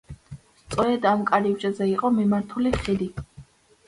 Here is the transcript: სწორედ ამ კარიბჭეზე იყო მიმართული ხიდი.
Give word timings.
სწორედ 0.59 1.03
ამ 1.09 1.19
კარიბჭეზე 1.31 1.87
იყო 1.91 2.11
მიმართული 2.15 2.73
ხიდი. 2.79 3.09